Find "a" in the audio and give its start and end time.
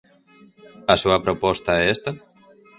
0.93-0.95